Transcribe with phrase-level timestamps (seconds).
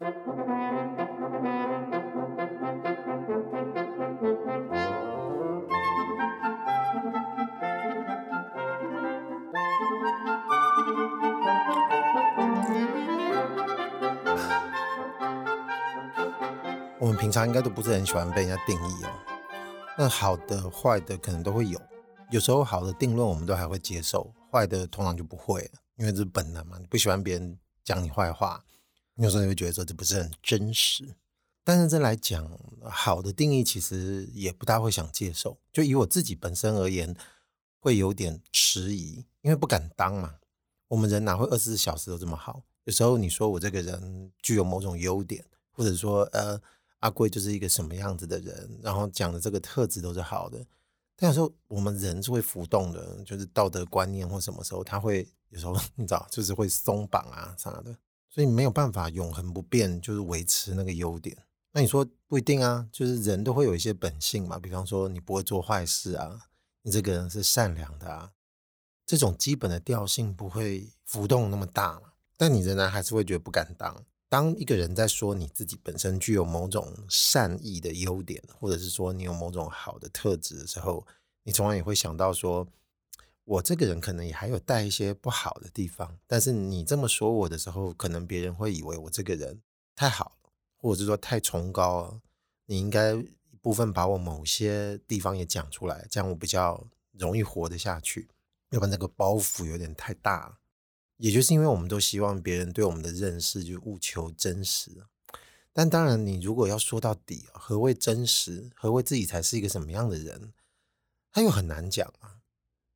[0.00, 0.06] 我
[17.06, 19.10] 们平常应该都不是很喜欢被人家定义哦。
[19.98, 21.78] 那好的、坏的可能都会有，
[22.30, 26.78] 有时候好的定论我们都还会接受，坏的通常就不会，因为这是本能嘛。
[26.80, 28.64] 你不喜欢别人讲你坏话，
[29.16, 31.16] 有时候你会觉得说这不是很真实。
[31.64, 32.50] 但是这来讲，
[32.82, 35.58] 好的定义其实也不大会想接受。
[35.72, 37.14] 就以我自己本身而言，
[37.78, 40.36] 会有点迟疑，因为不敢当嘛。
[40.88, 42.62] 我们人哪会二十四小时都这么好？
[42.84, 46.60] 有时候你说我这个人具有某种优点，或者说呃。
[47.00, 50.62] 阿贵就是一个什么样子的人，然后讲的这个特质都是好的，
[51.16, 57.96] 但有时候我们人是会浮动的，就是道德观念或什么时候他会有时候 你知道，就是会松绑啊啥的，
[58.30, 61.36] 所以没有办法永恒不变，就是维持那个优点。
[61.72, 66.46] 那你说不一定啊，就是人都会有一些本性嘛，比方说你不会做坏事啊，
[66.82, 68.30] 你这个人是善良的啊，
[69.04, 74.04] 这种基本的调性不会浮动那么大嘛，但你仍然还是会觉得不敢当。
[74.28, 81.04] 当一个人在说你自己本身具有某种善意的优点，或者是说你有某种好的特质的时候，
[81.42, 82.66] 你从来也会想到说，
[83.50, 86.16] 我这个人可能也还有带一些不好的地方。
[86.28, 89.60] 但是你这么说我的时候，可能别人会以为我这个人
[89.96, 92.20] 太好了，或者是说太崇高了。
[92.66, 93.20] 你应该
[93.60, 98.28] 部分把我某些地方也讲出来，这样我比较容易活得下去。
[98.68, 100.58] 要不然那个包袱有点太大了。
[101.16, 104.92] 也就是因为我们都希望别人对我们的认识就务求真实，
[105.72, 108.70] 但当然，你如果要说到底，何谓真实？
[108.76, 110.52] 何谓自己才是一个什么样的人？
[111.32, 112.39] 他又很难讲啊。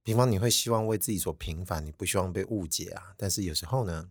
[0.04, 3.14] 平方，你会希望为自己所平反，你不希望被误解啊。
[3.16, 4.10] 但是有时候呢，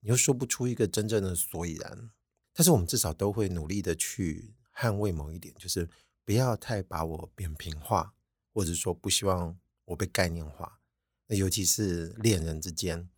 [0.00, 2.10] 你又说不出一个真正的所以然。
[2.54, 5.86] 但是我们至少都会努力的去捍卫某一点，就是
[6.24, 8.14] 不要太把我扁平化，
[8.54, 10.78] 或者说不希望我被概念化。
[11.26, 13.08] 那尤其是恋人之间。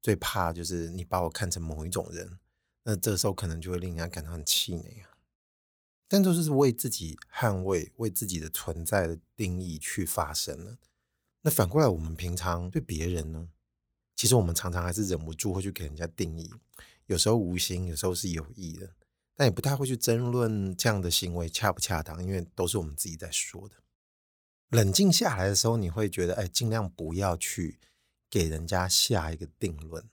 [0.00, 2.38] 最怕就是你把我看成某一种人，
[2.84, 5.18] 那这时候可能就会令人家感到很气馁啊。
[6.06, 10.78] 但都是为自己捍卫、为自己的存在的定义去发声了。
[11.42, 13.48] 那反过来，我们平常对别人呢？
[14.14, 16.50] 其实我们常常还是忍不住会去给人家定义，
[17.06, 18.90] 有时候无心，有时候是有意的，
[19.34, 23.76] 但也不太会去争论这样的行为恰不恰当，因为都是我们自己在说的。
[24.70, 27.78] 冷静下来的时候，你会觉得，哎，尽量不要去。
[28.30, 30.06] 给人家下一个定论，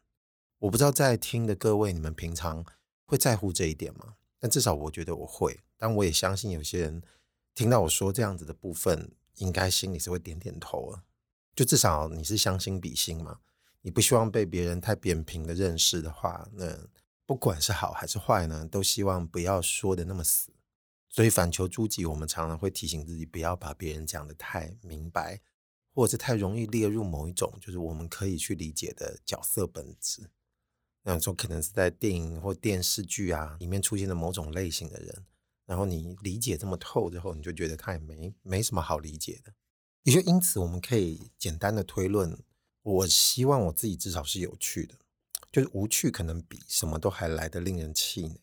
[0.60, 2.64] 我不知道在听的各位，你们平常
[3.04, 4.16] 会在乎这一点吗？
[4.40, 7.04] 但至少我觉得我会，但我也相信有些人
[7.54, 11.04] 听到我说这样子的部分，应该心里是会点点头啊。
[11.56, 13.40] 就至少你是将心比心嘛，
[13.82, 16.78] 你不希望被别人太扁平的认识的话，那
[17.26, 20.52] 不管是好还是坏呢，都希望不要说的那么死。
[21.10, 25.42] 所以反求诸己，我们常常会提醒自己，不要把别人讲得太明白。
[25.94, 30.30] 或者是太容易列入某一种，就是我们可以去理解的角色本质。
[31.04, 35.26] 那说可能是在电影或电视剧啊里面出现的某种类型的人，
[35.66, 39.54] 然后你理解这么透之后，你就觉得他也没没什么好理解的。
[40.06, 42.38] 也就因此，我们可以简单的推论：
[42.84, 44.96] 我希望我自己至少是有趣的，
[45.52, 48.40] 就是无趣可能比什么都还来得令人气馁。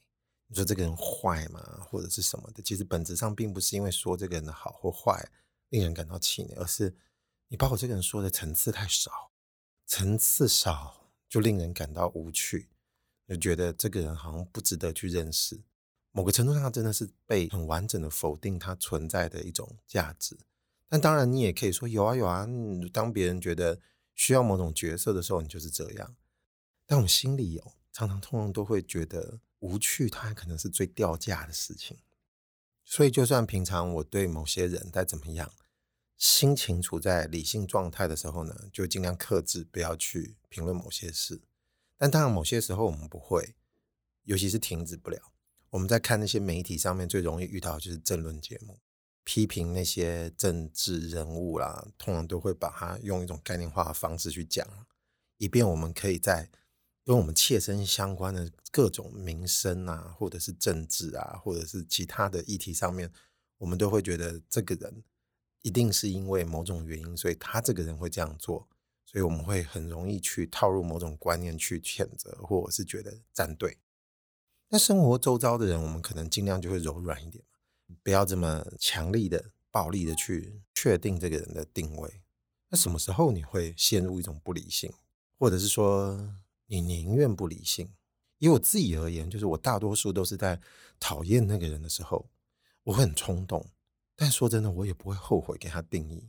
[0.48, 1.86] 你说这个人坏吗？
[1.88, 2.60] 或者是什么的？
[2.62, 5.30] 其实本质上并不是因为说这个人的好或坏
[5.68, 6.96] 令人感到气馁，而是。
[7.46, 9.30] 你把我这个人说的层次太少，
[9.86, 12.70] 层次少就令人感到无趣，
[13.28, 15.62] 就觉得这个人好像不值得去认识。
[16.12, 20.38] 某个程度上，他真的是被很完整的否定他存在的一种价值。
[20.92, 22.46] 但当然，你也可以说有啊有啊。
[22.92, 23.80] 当别人觉得
[24.14, 26.16] 需要某种角色的时候，你就是这样。
[26.84, 31.96] 但我们心里有常常通常都会觉得无趣，它可能是最掉价的事情。
[32.84, 35.50] 所以，就算平常我对某些人再怎么样。
[36.18, 41.40] 心情处在理性状态的时候呢，就尽量克制，不要去评论某些事。
[41.96, 43.54] 但当然，某些时候我们不会，
[44.24, 45.32] 尤其是停止不了。
[45.70, 48.78] 我们在看那些媒体上面最容易遇到的就是政论节目，
[49.24, 54.66] 批评那些政治人物啦，通常都会把它用一种概念化的方式去讲，
[55.38, 56.50] 以便我们可以在
[57.04, 63.12] 跟我们切身相关的各种民生啊，或者是政治啊，或者是其他的议题上面，
[63.58, 65.02] 我们都会觉得这个人。
[65.64, 68.68] 一定是因为某种原因，所以他这个人会这样做，
[69.04, 73.78] 所以我们会很容易去套入某种观念去谴责，或者是觉得站队。
[74.70, 77.44] 那生活周遭的人，我们可能尽量就会柔软一点，
[78.02, 82.22] 不要这么强力的、暴力的去确定这个人的定位。
[82.68, 84.92] 那什么时候你会陷入一种不理性，
[85.38, 86.34] 或者是说
[86.66, 87.92] 你宁愿不理性？
[88.38, 90.60] 以我自己而言，就是我大多数都是在
[90.98, 92.28] 讨厌那个人的时候，
[92.82, 93.64] 我会很冲动。
[94.16, 96.28] 但说真的，我也不会后悔给他定义，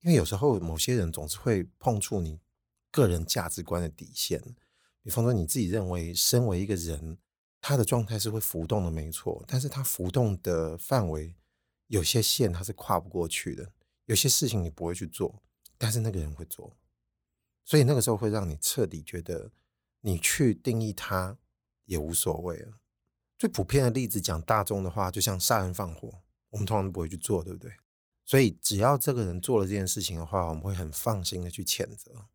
[0.00, 2.38] 因为有时候某些人总是会碰触你
[2.90, 4.42] 个人价值观的底线。
[5.02, 7.18] 比方说，你自己认为身为一个人，
[7.60, 11.36] 他的状态是会浮动的，没错，但是他浮动的范围
[11.88, 13.72] 有些线他是跨不过去的，
[14.06, 15.42] 有些事情你不会去做，
[15.76, 16.76] 但是那个人会做，
[17.64, 19.52] 所以那个时候会让你彻底觉得
[20.00, 21.36] 你去定义他
[21.84, 22.80] 也无所谓了。
[23.38, 26.22] 最普遍的例子讲大众的话，就像杀人放火。
[26.50, 27.72] 我们通常都不会去做，对不对？
[28.24, 32.26] 所以只要这个人做了这件事情的话，我们会很放心的去谴责。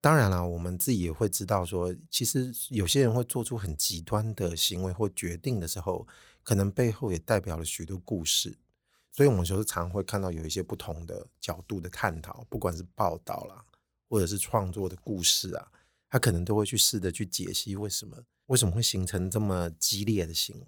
[0.00, 6.06] 当然了，我们自己也会知道说，其实有些人会做出很极端的行为或决定的时候，
[6.42, 8.56] 可能背后也代表了许多故事。
[9.10, 13.64] 所以，我们就是常会看到有一些不同的角度的探讨，不管是报道啦，
[14.08, 15.68] 或者是创作的故事啊，
[16.08, 18.16] 他可能都会去试着去解析为什么
[18.46, 20.66] 为什么会形成这么激烈的行为。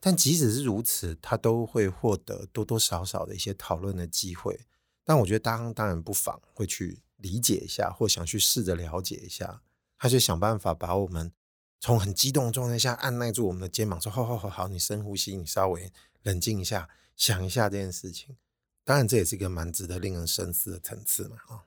[0.00, 4.58] 但即使是如此，他都会获得多多少少的一些讨论的机会。
[5.04, 9.62] 但我觉得，当当然不妨会去理解一下，或想去试着了解一下。
[9.98, 11.32] 他就想办法把我们
[11.80, 15.92] 从很激动的状态下按耐住我们的肩膀，说：“好好好好，你深呼吸，你稍微
[16.22, 18.36] 冷静一下，想一下这件事情。”
[18.84, 21.36] 当然，这也是一个蛮值得令人深思的层次嘛。
[21.48, 21.64] 啊，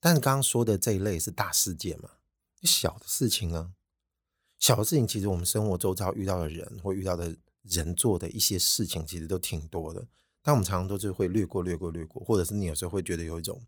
[0.00, 2.10] 但刚刚说的这一类是大事件嘛？
[2.62, 3.74] 小的事情呢？
[4.58, 7.36] 小的事情其实我们生活周遭遇到的人或遇到的。
[7.68, 10.06] 人做的一些事情其实都挺多的，
[10.40, 13.60] 但我们常常都是会略过、略过、略过，或者是你有时候会觉得有一种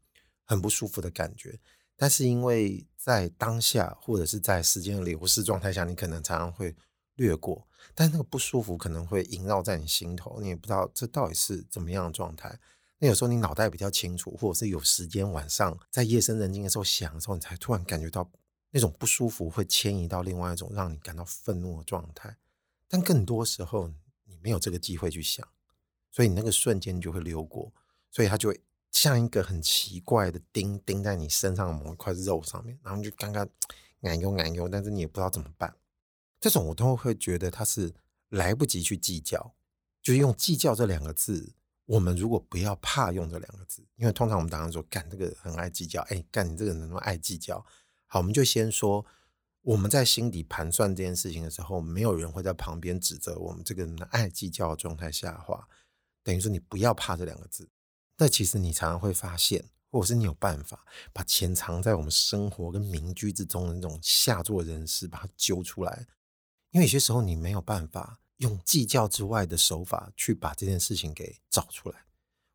[0.49, 1.61] 很不舒服的感觉。
[1.95, 6.75] 但是因为在当下或者是在时间的流逝状态下，你可能常常会
[7.17, 12.59] 略过，但那个不舒服可能会萦绕在你心头，你也不知道这到底是怎么样的状态。
[12.99, 18.29] 那有时候你脑袋比较清楚，或者是有时间晚上在夜深人静的时候想的时候，你才突然感觉到
[18.71, 22.37] 那种不舒服会迁移到另外一种让你感到愤怒的状态。
[22.89, 23.89] 但更多时候，
[24.25, 25.47] 你没有这个机会去想，
[26.11, 27.73] 所以你那个瞬间就会溜过，
[28.11, 33.49] 所以它就会像一个很奇怪的钉钉在你身上的某一块肉上面，然后就刚刚
[34.01, 35.75] 难忧难忧，但是你也不知道怎么办。
[36.41, 37.93] 这种我都会觉得他是
[38.29, 39.55] 来不及去计较，
[40.03, 41.55] 就是用计较这两个字，
[41.87, 47.65] 我们如果不要怕用这两个字，因为通常我们当然说干这个很爱计较，哎，干你这个人那么爱计较，
[48.07, 49.05] 好，我们就先说。
[49.63, 55.69] 我们在心底盘算这件事情的时候，没有人会在旁边指责我们这个人的爱计较的状态下的话，
[56.23, 57.69] 等于说你不要怕这两个字。
[58.19, 66.07] 那其实你常常会发现，或者是你有办法把潜藏在我们生活跟民居之中的那种下作人士把它揪出来。
[66.71, 72.05] 因为有些时候你没有办法用计较之外的手法去把这件事情给找出来，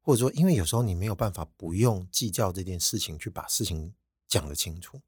[0.01, 3.93] 或者说，因为有时候你没有办法不用计较这件事情去把事情
[4.27, 5.01] 讲得清楚。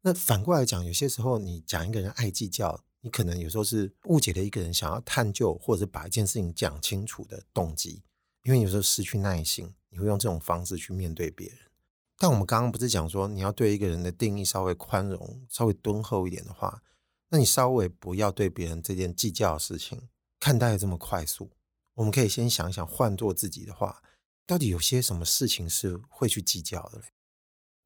[0.00, 8.02] 那反过来讲，有些时候你讲一个人爱计较，你可能有时候是误解了一个人想要探究或者是把一件事情讲清楚的动机，
[8.44, 11.58] 因为有时候失去耐心，你会用这种方式去面对别人。
[12.16, 16.82] 但我们刚刚不是讲说，你要对一个人的定义稍微宽容、稍微敦厚一点的话，
[17.30, 20.08] 那你稍微不要对别人这件计较的事情
[20.38, 21.50] 看待的这么快速。
[21.94, 24.02] 我们可以先想想，换做自己的话，
[24.46, 27.06] 到底有些什么事情是会去计较的嘞？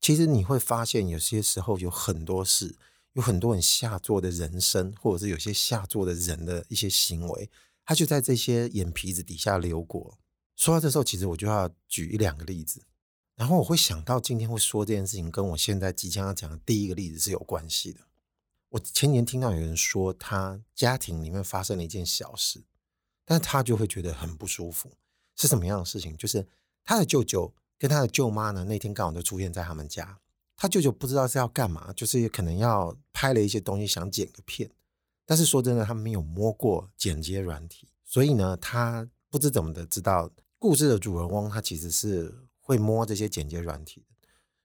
[0.00, 2.76] 其实你会发现，有些时候有很多事，
[3.12, 7.50] 有很多很下作的人生，或者是有些下作的人的一些行为，
[7.84, 10.18] 他就在这些眼皮子底下流过。
[10.58, 12.82] 说到这时候，其实我就要举一两个例子，
[13.36, 18.00] 然后我会想到今天会说这件事情，跟我现在即将要讲的第一个例子是有关系的。
[18.70, 22.64] 我前年听到有人说，他家庭里面发生了一件小事，
[23.24, 24.90] 但是他就会觉得很不舒服。
[25.36, 26.16] 是什么样的事情？
[26.16, 26.46] 就是
[26.84, 27.54] 他的舅舅。
[27.80, 30.18] 跟他的舅妈呢，那天刚好就出现在他们家。
[30.56, 34.68] 他舅舅不知道是要干嘛，就是可能要拍了一些东西，想剪个片。
[35.24, 44.06] 但是说真的，他没有摸过剪接软体，所以呢，他不知怎么的知道故事的主人翁他其实是会摸这些剪接软体的。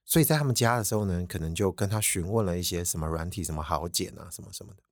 [0.04, 4.82] 所以在他们家的时候呢，可能就跟他询问了一些什么软体，什么好剪啊，什么什么的。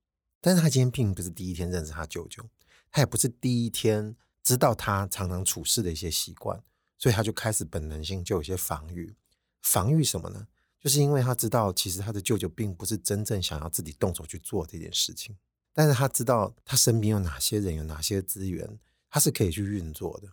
[0.41, 2.43] 但是他今天并不是第一天认识他舅舅，
[2.91, 6.63] 他也不是第一天知道他常常处事的一些习惯。
[6.97, 9.13] 所以他就开始本能性就有些防御，
[9.61, 10.47] 防御什么呢？
[10.79, 15.35] 就是因为他知道，其实他的舅舅并不是真正想要自己动手去做这件事情，
[15.73, 18.79] 但是他知道他身边有哪些人，有哪些资源，
[19.09, 20.29] 他是可以去运作的。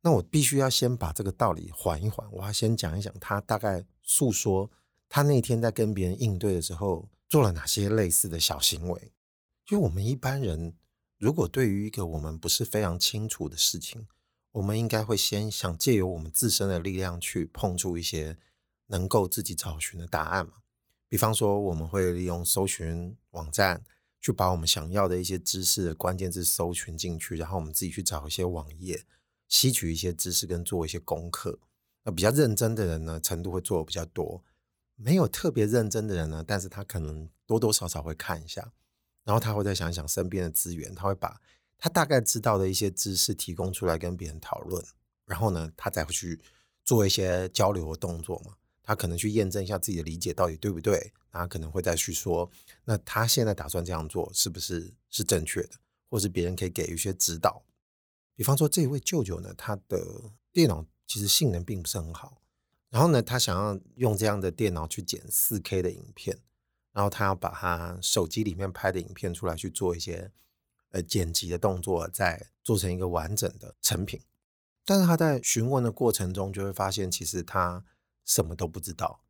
[0.00, 4.70] 那我必须要先把这个道理缓一缓，我要先讲一讲他大概诉说
[5.08, 9.12] 他那天在跟别人应对的时候做了哪些类似的小行为。
[9.66, 10.74] 就我们一般人，
[11.18, 14.06] 如果对于一个我们不是非常清楚的事情，
[14.52, 18.38] 我们应该会先想借由我们自身的力量去碰触一些
[18.86, 20.52] 能够自己找寻的答案嘛。
[21.08, 23.82] 比方说，我们会利用搜寻网站
[24.20, 29.04] 去把我们想要的一些知识的关键字搜寻进去，然后我们自己去找一些网页，
[29.48, 31.58] 吸取一些知识跟做一些功课。
[32.04, 34.42] 那比较认真的人呢，程度会做的比较多；
[34.94, 38.72] 没有特别认真的人呢，但是他可能多多少少会看一下，
[39.24, 41.40] 然后他会再想一想身边的资源，他会把
[41.76, 44.84] 他大概知道的一些知识提供出来跟别人讨论，
[45.26, 46.40] 然后呢，他再会去
[46.84, 48.54] 做一些交流的动作嘛。
[48.82, 52.50] 他可能去验证一下自己的理解到底对不对，他可能会再去说，
[52.84, 55.72] 那他现在打算这样做是不是是正确的，
[56.08, 57.62] 或是别人可以给一些指导。
[58.38, 60.00] 比方说这一位舅舅呢，他的
[60.52, 62.40] 电脑其实性能并不是很好，
[62.88, 66.38] 然后呢，他想要用这样的电脑去剪 4K 的影片，
[66.92, 70.30] 然后他要把他手机里面拍的影片出来去做一些
[70.90, 74.22] 呃剪辑的动作，再做成一个完整的成品。
[74.84, 77.84] 但是他在询问的过程中就会发现，其实他。
[78.24, 79.22] 什么都不知道，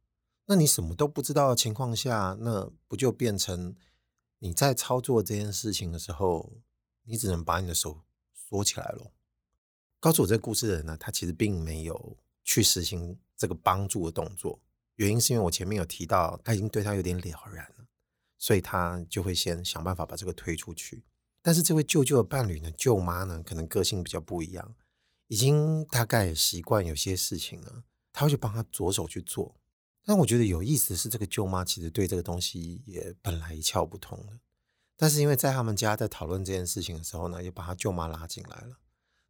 [0.47, 3.77] 那你什么都不知道的情况下，那不就变成
[4.41, 6.55] 你在操作这件事情的时候，
[7.05, 8.00] 你只能把你的手
[8.49, 9.12] 缩起来了。
[10.00, 14.61] 告诉我这个故事的人呢，他其实并没有去实行这个帮助的动作，
[14.95, 17.87] 原因是因为我前面有提到，他已经对他有点了然了，
[18.38, 21.02] 所以他就会先想办法把这个推出去。
[21.43, 24.75] 但是这位舅舅的伴侣呢，舅妈呢，可能个性比较不一样，
[25.26, 27.85] 已经大概习惯有些事情了。
[28.12, 29.55] 他会去帮他着手去做，
[30.05, 34.33] 但我觉得有意思的是，这个舅妈其实对这个东西也本来一窍不通的。
[34.99, 38.76] 但是因为在他们家在讨论这件事情的时候呢，也把他舅妈拉进来了。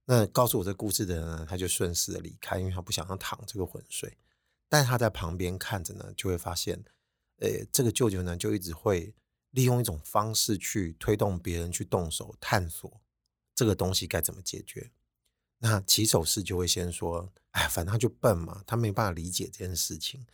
[0.06, 4.18] 那告诉我这故事的人呢，他就顺势的离开，因为他不想要淌这个浑水。
[4.68, 6.82] 但他在旁边看着呢，就会发现，
[7.37, 9.14] 呃，这个舅舅呢，就一直会
[9.50, 13.00] 利用一种方式去推动别人去动手探索
[13.54, 14.90] 这个东西该怎么解决。
[15.58, 17.32] 那起手式就会先说。
[17.52, 20.25] 哎，反正他就笨嘛，他没办法理解这件事情。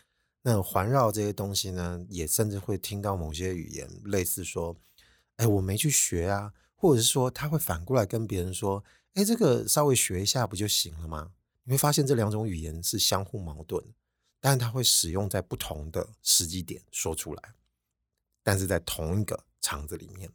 [0.43, 4.76] 那环绕这些东西呢，也甚至会听到某些语言，类似说
[5.37, 11.33] ：“哎，我没去学啊。”或者是说，他会反过来跟别人说：“哎，这个稍微学一下不就行了吗？”
[11.64, 13.83] 你会发现这两种语言是相互矛盾，
[14.41, 17.55] 但是他会使用在不同的时机点说出来，
[18.43, 20.31] 但是在同一个场子里面。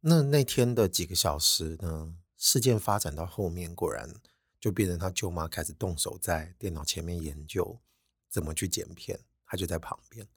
[0.00, 4.14] 那那天的几个小时呢，事件发展到后面，果然。
[4.60, 7.80] 就变成他舅妈开始动手在电脑前面研究
[8.28, 10.28] 怎么去剪片，他就在旁边，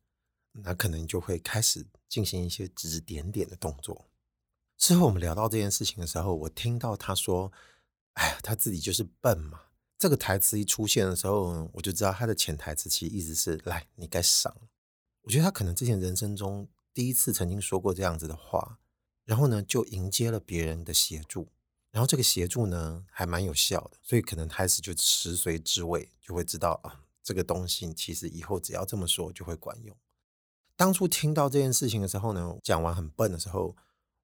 [0.53, 4.07] 那可能就会开始进行一些指指点点的动作。
[4.77, 7.51] 之后我们聊到这件事情的时候，我听到他说
[8.13, 9.61] ：“哎呀，他自己就是笨嘛。”
[9.97, 14.53] 这个台词一出现的时候，我就知道他的潜台词其实意思是：“来，你该上。”
[15.23, 18.79] 我觉得他可能之前人生中第一次曾经说过这样子的话，
[19.23, 21.47] 然后呢，就迎接了别人的协助。
[21.91, 29.95] 然后这个协助呢，还蛮有效的，所以可能开始就食髓知味，就会知道啊，这个东西其实以后只要这么说就会管用。
[30.75, 33.75] 当初听到这件事情的时候呢，讲完很笨的时候，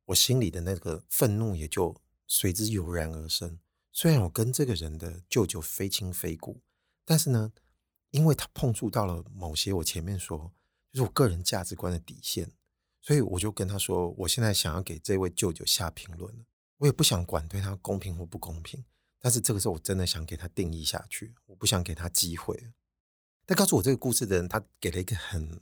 [0.05, 3.59] 我心里的那个愤怒也就随之油然而生。
[3.91, 6.61] 虽然我跟这个人的舅舅非亲非故，
[7.05, 7.51] 但是呢，
[8.11, 10.51] 因为他碰触到了某些我前面说
[10.91, 12.51] 就是我个人价值观的底线，
[13.01, 16.45] 所以我就跟他说，我现在想要给这位舅舅下评论了。
[16.77, 18.85] 我也不想管对他公平或不公平，
[19.19, 22.71] 但是这个时候我真的想给他定义下去，我不想给他机会。
[23.45, 25.59] 但告诉我这个故事的人，他给了一个很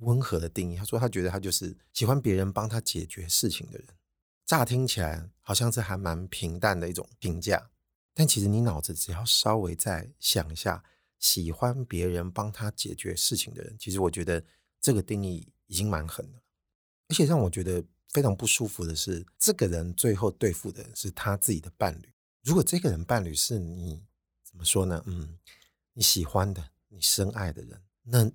[0.00, 3.86] 温和的定义，他说他觉得他就是喜欢别人帮他解决事情的人。
[4.44, 7.70] 乍听起来好像是还蛮平淡的一种评价，
[8.12, 10.82] 但其实你脑子只要稍微再想一下，
[11.18, 14.44] 喜欢别人帮他解决事情的人，其实我觉得
[14.80, 16.42] 这个定义已经蛮狠了，
[17.08, 17.82] 而且让我觉得。
[18.12, 22.12] 非常不舒服的是，这个人最后对付的是他自己的伴侣。
[22.42, 24.02] 如果这个人伴侣是你，
[24.42, 25.00] 怎么说呢？
[25.06, 25.38] 嗯，
[25.92, 28.28] 你喜欢的、你深爱的人，那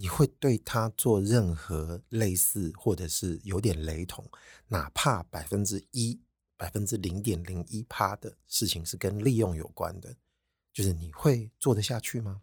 [0.00, 4.24] 你会对他做任何类似或者是有点雷同，
[4.68, 6.20] 哪怕百分之一、
[6.56, 10.14] 百分之零点零一趴的事情是跟利用有关的，
[10.72, 12.42] 就是你会做得下去吗？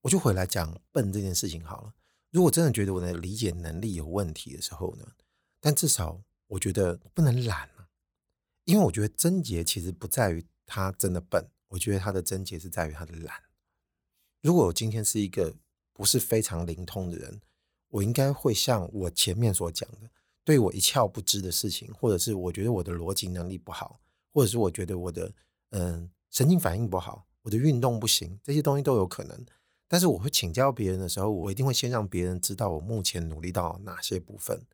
[0.00, 1.94] 我就回来讲笨这件事情好了。
[2.30, 5.06] 如果真的觉得我的理解能力有问题的时候呢？
[5.60, 7.88] 但至少我觉得不能懒啊，
[8.64, 13.42] 因为我觉得症结其实不在于他真的笨，我觉得他的症结是在于他的懒。
[14.40, 15.54] 如果我今天是一个
[15.94, 17.40] 不是非常灵通的人，
[17.88, 20.10] 我应该会像我前面所讲的，
[20.44, 24.00] 对我一窍不知的事情，或者是我觉得我的逻辑能力不好，
[24.32, 25.32] 或者是我觉得我的
[25.70, 29.46] 嗯神经反应不好，我的运动不行，这些东西都有可能。
[29.86, 34.66] 但是我会请教别人的时候，我一定会先让别人知道我目前努力到哪些部分。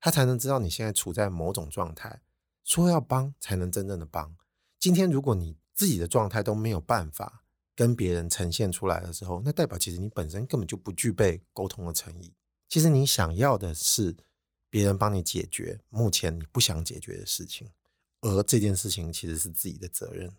[0.00, 2.20] 他才能知道你现在处在某种状态，
[2.64, 4.36] 说要帮才能真正的帮。
[4.80, 7.43] 今天如果你自己的状态都没有办法
[7.74, 12.32] 跟别人呈现出来的时候，那代表其实你本身根本就不具备沟通的诚意。
[12.68, 14.16] 其实你想要的是
[14.70, 17.68] 别人帮你解决目前你不想解决的事情，
[18.20, 20.32] 而这件事情其实是自己的责任。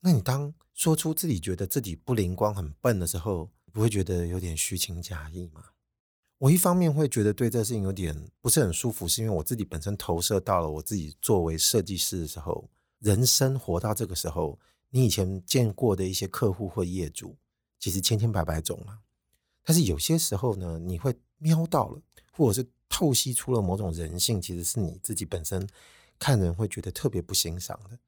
[0.00, 5.62] 那你当说出自己觉得自己不灵光、很笨的时候，不会觉得有点虚情假意吗？
[6.38, 14.58] 我一方面会觉得对这事情有点不是很舒服，是因为我自己本身投射到了我自己作为设计师的时候，人生活到这个时候，
[14.90, 17.36] 你以前见过的一些客户或业主，
[17.78, 18.98] 其实千千百百种啊。
[19.62, 25.68] 但是有些时候呢，你会瞄到了，或者是透析出了某种人性，其实是你自己本身
[26.18, 27.98] 看人会觉得特别不欣赏的。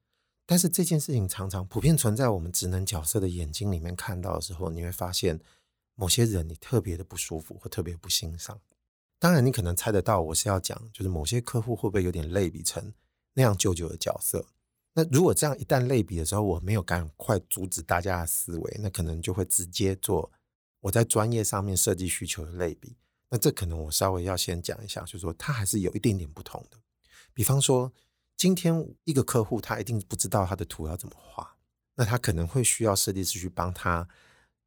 [0.45, 5.39] 但是这件事情常常普遍存在我们职能角色的眼睛里面看到的时候，你会发现
[5.95, 8.59] 某些人你特别的不舒服或特别不欣赏。
[9.19, 12.93] 当然，你可能猜得到我是要讲，就是某些客户会不会有点类比成
[13.35, 14.47] 那样舅舅的角色。
[14.93, 20.31] 那如果这样一旦类比的时候，我没有赶快阻止大家的思维，那可能就会直接做
[20.81, 22.95] 我在专业上面设计需求的类比。
[23.29, 26.77] 那这可能我稍微要先讲一下，就是说它还是有一点点不同的。
[27.33, 27.91] 比方说。
[28.35, 31.55] 今天一个客户，他一定不知道他的图要怎么画，
[31.95, 34.09] 那他可能会需要设计师去帮他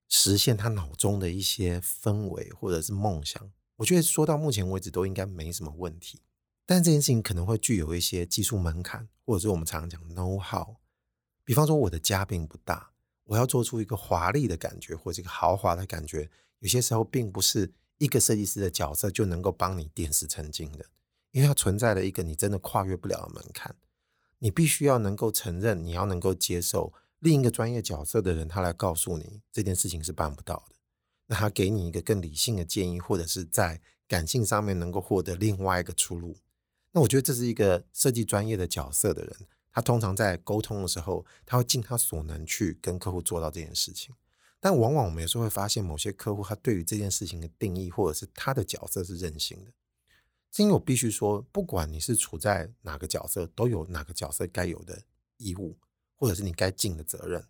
[0.09, 3.51] 实现他脑中的一些氛围或者是梦想。
[3.75, 6.23] 我觉得说到目前为止都应该没什么问题，
[6.65, 10.77] 但这件事情可能会具有一些技术门槛，或者是我们常常讲 know how。
[11.45, 12.93] 比方说，我的家并不大，
[13.25, 16.31] 我要做出一个华丽的感觉或者一个豪华的感觉，
[16.61, 20.87] 有些时候并不是一个设计师的角色就能够帮你点石成金的。
[21.33, 23.77] 因为它存在了一个你真的跨越不了的门槛，
[24.39, 30.77] 你必须要能够承认，你要能够接受另一个专业角色的人，他来告诉你这件事情是办不到的。
[31.27, 36.37] 那他给你一个更理性的建议，或者是在感性上面能够获得另外一个出路。
[36.97, 39.37] 那我觉得这是一个设计专业的角色的人，
[39.71, 44.15] 他通常在沟通的时候，他会尽他所能去跟客户做到这件事情。
[44.59, 49.71] 但往往我们有时候会发现，某些客户他对于这件事情的定义，或者是他的角色是任性的。
[50.57, 55.03] 因为我必须说，不管你是处在哪个角色，都有哪个角色该有的
[55.37, 55.77] 义务，
[56.15, 57.45] 或者是你该尽的责任。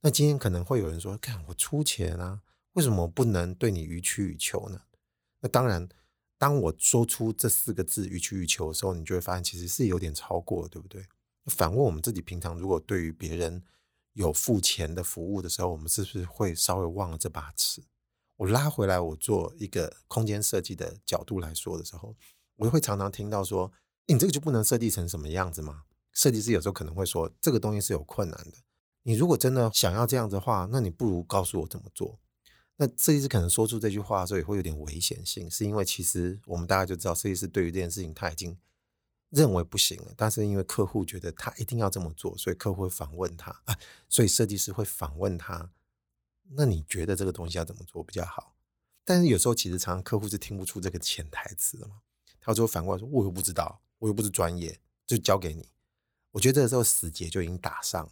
[0.00, 2.40] 那今天可能会有人说：“看我出钱啊，
[2.72, 4.80] 为什么不能对你予取予求呢？”
[5.38, 5.88] 那当然，
[6.40, 11.04] 当我说出这四个字“予取予求”的时候，你就会发现其实是有点超过，对不对？
[11.44, 13.62] 反问我们自己，平常如果对于别人
[14.14, 17.82] 有付钱的服务的时候，我们是不是会稍微忘了这把尺？
[18.38, 22.16] 我拉回来，我做一个空间设计的角度来说的时候。
[22.56, 23.70] 我会常常听到说
[24.08, 28.58] ：“你这个就不能设计成什么样子吗？”设计师有时候可能会说：“这个东西是有困难的。
[29.02, 32.18] 你如果真的想要这样子的话，那你不如告诉我怎么做。”
[32.82, 38.56] 那设计师可能说出这句话的时候也会有点危险性，是因为其实我们大家就知道，设计师对于这件事情他已经
[39.28, 45.70] 认为不行了，但是因为客户觉得他一定要这么做，所以客户会反问他啊，所以设计师会反问他
[46.56, 48.54] ：“那你觉得这个东西要怎么做比较好？”
[49.04, 52.00] 但是有时候其实常常客户是听不出这个潜台词的嘛。
[52.40, 55.68] 他就反过来说：“我又不知道，我又不是专业，就交给你。”
[56.32, 58.10] 我觉得这个时候死结就已经打上，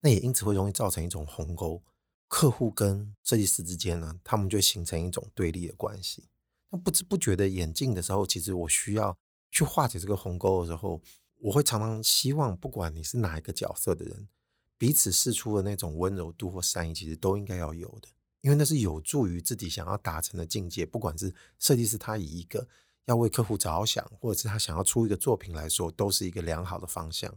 [0.00, 1.82] 那也因此会容易造成一种鸿沟。
[2.28, 6.24] 客户跟设计师之间呢，他们就形成一种对立的关系。
[6.70, 9.16] 那不知不觉的演进的时候，其实我需要
[9.50, 11.00] 去化解这个鸿沟的时候，
[11.38, 14.28] 我会常常希望，不管你是哪一个角色的人，
[14.76, 18.08] 彼此释出的那种温柔度或善意，其实都应该要有的，
[18.40, 20.84] 因为那是有助于自己想要达成的境界。
[20.84, 22.68] 不管是设计师他以一个。
[23.06, 27.32] 要为客户着想，或者是他想要出一个作品来说，都是一个良好的方向。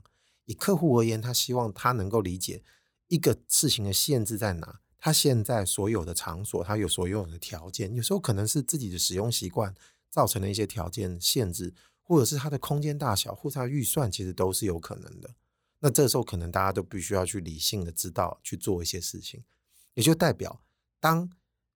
[0.45, 2.63] 以客户而言，他希望他能够理解
[3.09, 4.79] 一个事情的限制在哪。
[4.97, 9.73] 他现在所有的场所，他有所拥有的条件，有时候可能是自己的使用习惯
[10.09, 15.29] 造成的一些条件限制，或者是他的空间大小，或者他预算，其实都是有可能的。
[15.79, 19.45] 那这时候，可能大家都必须要去理性的知道去做一些事情，
[19.93, 20.61] 也就代表
[20.99, 21.29] 当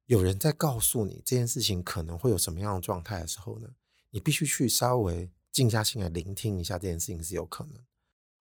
[0.07, 3.69] 有人在告诉你这件事情可能会有什么样的状态的时候呢，
[4.09, 7.81] 你必须去稍微静下心来聆听一下，这件事情是有可能。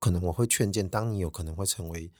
[0.00, 2.10] 可能我会劝谏，当你有可能会成为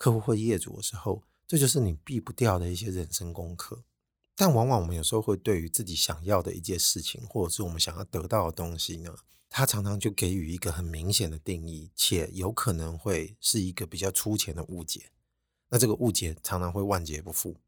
[0.00, 3.84] 客户或业主的时候，这就是你避不掉的一些人生功课。
[4.34, 9.14] 但往往我们有时候会对于自己想要的一件事情，或者是我们想要得到的东西呢，
[9.50, 15.10] 它常常就给予一个很明显的定义，且有可能会是一个比较粗浅的误解。
[15.68, 17.58] 那这个误解常常会万劫不复，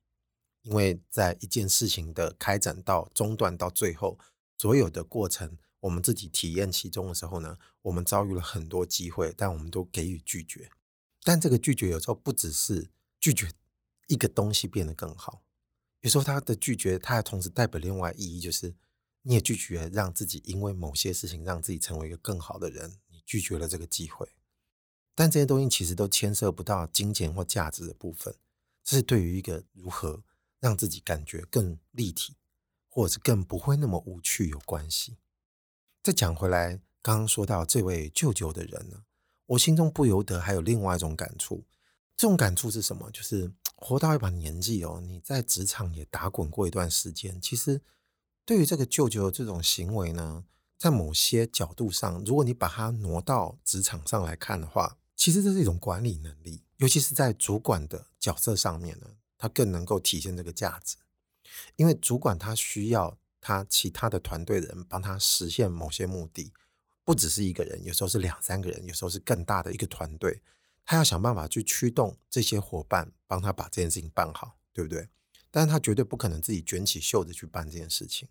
[0.63, 4.19] 因为在一件事情的开展到中断到最后。
[4.57, 10.71] 所有的过程，我们自己体验其中的时候呢，我们遭遇了很多机会，但我们都给予拒绝。
[11.23, 13.51] 但这个拒绝有时候不只是拒绝
[14.09, 15.43] 一个东西变得更好，
[16.01, 18.75] 有时候他的拒绝，它还同时代表另外意义，就是
[19.23, 24.29] 你也拒绝让自己因为某些事情让自己成为一个更好的人，你拒绝了这个机会。
[25.15, 28.35] 但这些东西其实都牵涉不到金钱或价值的部分，
[28.83, 30.25] 这是对于一个如何
[30.61, 32.37] 让自己感觉更立体。
[32.95, 35.17] 或者是更不会那么无趣有关系，
[36.03, 39.05] 再讲回来，刚刚说到这位舅舅的人呢，
[39.53, 41.63] 我心中不由得还有另外一种感触。
[42.17, 43.11] 这种感触是什么？
[43.11, 47.81] 就是活到一把年纪哦，你在职场也打滚过一段时间，其实
[48.47, 50.45] 对于这个舅舅的这种行为呢，
[50.79, 60.97] 在某些角度上，如果你把它挪到职场上来看的话，其实这是一种管理能力，尤其是在主管的角色上面呢，他更能够体现这个价值。
[61.77, 66.53] 因为主管他需要他其他的团队的人帮他实现某些目的，
[67.13, 70.41] 不只是一个人，有时候是两三个人，有时候是更大的一个团队，
[70.85, 75.09] 他要想办法去驱动这些伙伴帮他把这件事情办好，对不对？
[75.51, 78.29] 但是他绝对不可能自己卷起袖子去办这件事情。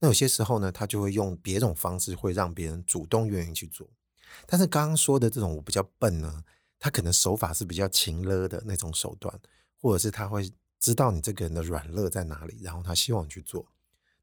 [0.00, 3.88] 那有些时候呢，他就会用别种方式，会让别人主动愿意去做。
[4.46, 6.44] 但是刚刚说的这种我比较笨呢，
[6.78, 9.40] 他可能手法是比较勤勒的那种手段，
[9.80, 10.52] 或者是他会。
[10.80, 13.66] 知道你这个人的软肋在哪里，然后他希望你去做。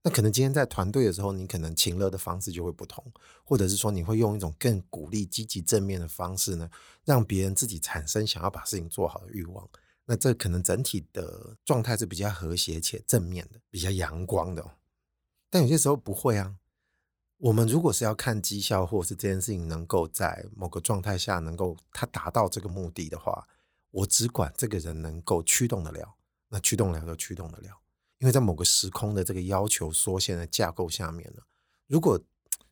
[0.06, 3.04] 那可能今天在团队的时候，你可能情乐的方式就会不同，
[3.44, 6.70] 或者是说你会用一种更鼓励、积极、正面的方式呢，
[7.04, 9.68] 让别人自己产生想要把事情做好的欲望。
[10.06, 14.64] 那这可能整体的状态是比较和谐且正面的，比较阳光的。
[15.50, 16.56] 但有些时候不会啊。
[17.38, 23.48] 我们如果是要看绩效，或者是这件事情能够在某个状态下能够他达到这个目的的话，
[23.90, 26.14] 我只管这个人能够驱动得了。
[26.50, 27.76] 那驱动了就驱动得了，
[28.26, 31.44] 因为在某个时空的这个要求缩限的架构下面呢，
[31.86, 32.20] 如果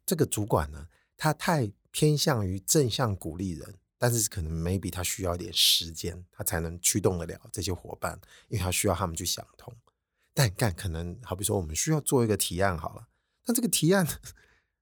[0.04, 9.72] 这个主管呢，他太偏向于正向鼓励人，但是可能 maybe 他需要一点时间，他才能驱动得了这些伙伴，因为他需要他们去想通。
[10.34, 13.08] 但干可能好比说我们需要做一个提案好了，
[13.46, 14.08] 那这个提案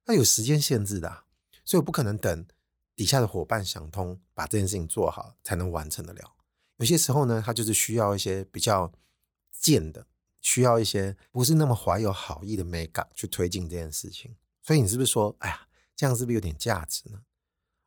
[0.06, 1.26] 它有时间限制的，
[1.66, 2.48] 所以我不可能等
[2.96, 6.38] 底下的伙伴想通，把这件事情做好才能完成得了。
[6.78, 8.90] 有些时候呢，他就是需要一些比较
[9.52, 10.08] 贱的，
[10.42, 14.36] 需要一些不是那么怀有好意的美感去推进这件事情。
[14.62, 17.22] 所以你是不是说，哎呀，这样是不是有点价值呢？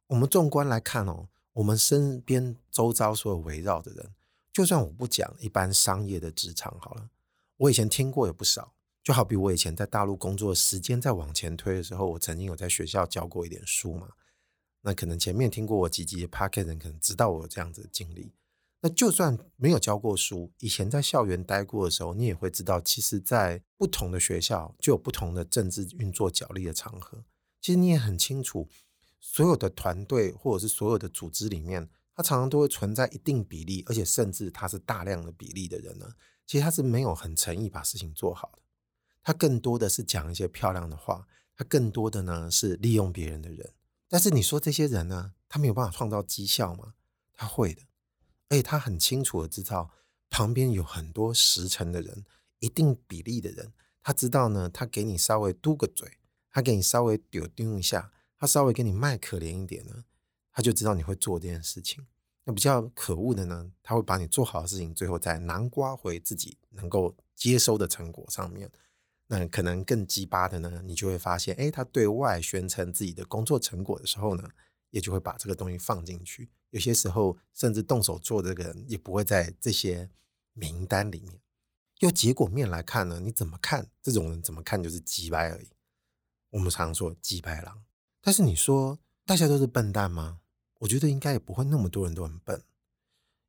[0.09, 4.15] 我们纵观来看哦，我们身边周遭所有围绕的人，
[4.53, 7.11] 就算我不讲一般商业的职场好了，
[7.57, 8.73] 我以前听过也不少。
[9.03, 14.09] 就好比我以前在大陆工作时间在往前推的时候，我曾经有在学校教过一点书嘛。
[14.81, 18.33] 那可能前面听过我几集的 p o c k e t 人，可能知道我有这样子的经历。
[18.85, 27.25] 那就算没有教过书，以前在校园待过的时候，你也会知道，其实，在不同的学校就有不同的政治运作角力的场合。
[27.63, 28.69] 其实你也很清楚，
[29.19, 36.07] 所有的团队或者是所有的组织里面，它常常都会存在一定比例，而且甚至它是大量的比例的人呢。
[36.47, 38.59] 其实他是没有很诚意把事情做好的，
[39.23, 43.73] 他更多的是讲一些漂亮的话，他更多的呢是利用别人的人。
[44.11, 46.93] 但是你说这些人呢，他没有办法创造绩效吗？
[47.33, 47.81] 他会的。
[48.55, 49.91] 所以他很清楚的知道
[50.31, 52.25] 旁边有很多实诚的人，
[52.61, 56.19] 一定比例的人，他知道呢，他给你稍微嘟个嘴，
[56.53, 60.05] 他给你稍微丢丢一下，他稍微给你卖可怜一点呢，
[60.53, 62.07] 他就知道你会做这件事情。
[62.45, 68.71] 那比较可恶的呢，他会把你做好的事情，最后再南瓜回自己能够接收的成果上面。
[69.27, 74.49] 那可能更鸡巴的呢，你就会发现，哎，他对外宣称自己的工作成果的时候呢，
[74.91, 76.51] 也就会把这个东西放进去。
[76.75, 80.11] 有些时候，甚至动手做这个人也不会在这些
[80.55, 81.39] 名单里面。
[82.01, 84.43] 用结果面来看呢，你怎么看这种人？
[84.43, 85.69] 怎么看就是鸡掰而已。
[86.51, 87.85] 我们常说鸡掰狼。
[88.21, 90.41] 但是你说大家都是笨蛋吗？
[90.81, 92.61] 我觉得应该也不会那么多人都很笨。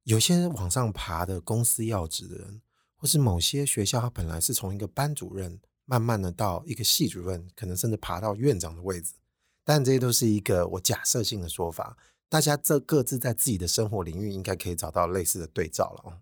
[0.04, 2.62] 有些往上爬的公司要职的人，
[2.96, 9.16] 或是某些学校，他本来是从一个班主任，慢慢的到一个系主任，可能甚至爬到院长的位置。
[9.64, 11.98] 但这些都是一个我假设性的说法。
[12.28, 16.22] 大家这各自在自己的生活领域，应该可以找到类似的对照了哦。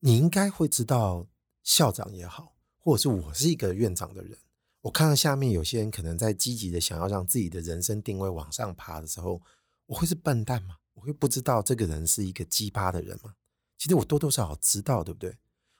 [0.00, 1.26] 你应该会知道，
[1.62, 4.38] 校长也好，或者是我是一个院长的人，
[4.82, 9.42] 我看到下面有些人可能在积极的想要让自己的人生定位往上爬的时候，
[9.86, 10.76] 我会是笨蛋吗？
[10.94, 13.34] 我会不知道这个人是一个鸡巴的人吗？
[13.76, 15.36] 其实我多多少少知道，对不对？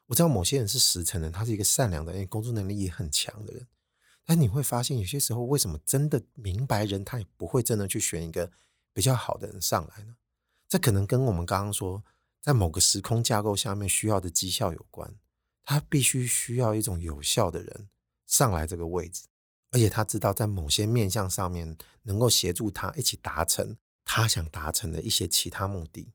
[0.07, 3.66] 我知道某些人是实诚人，他是一个善良的人，工作能力也很强的人。
[4.24, 8.50] 但你会发现，有些时候为什么真的明白人，他也不会真的去选一个。
[8.92, 10.16] 比较好的人上来呢，
[10.68, 12.05] 这可能跟我们刚刚说，
[12.40, 15.16] 在某个时空架构下面需要的绩效有关。
[15.64, 17.90] 他必须需要一种有效的人
[18.27, 19.27] 上来这个位置，
[19.70, 26.14] 而且他知道在某些面向上面能够协助他一起达成他想达成的一些其他目的。